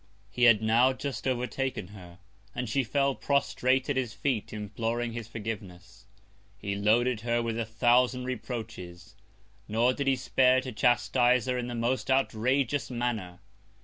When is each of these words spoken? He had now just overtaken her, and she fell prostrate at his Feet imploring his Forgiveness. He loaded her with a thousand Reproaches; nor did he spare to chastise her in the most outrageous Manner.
He 0.31 0.45
had 0.45 0.63
now 0.63 0.93
just 0.93 1.27
overtaken 1.27 1.89
her, 1.89 2.17
and 2.55 2.67
she 2.67 2.83
fell 2.83 3.13
prostrate 3.13 3.87
at 3.87 3.97
his 3.97 4.15
Feet 4.15 4.51
imploring 4.51 5.11
his 5.13 5.27
Forgiveness. 5.27 6.07
He 6.57 6.73
loaded 6.75 7.21
her 7.21 7.39
with 7.43 7.59
a 7.59 7.67
thousand 7.67 8.23
Reproaches; 8.25 9.13
nor 9.67 9.93
did 9.93 10.07
he 10.07 10.15
spare 10.15 10.59
to 10.61 10.71
chastise 10.71 11.45
her 11.45 11.55
in 11.55 11.67
the 11.67 11.75
most 11.75 12.09
outrageous 12.09 12.89
Manner. 12.89 13.41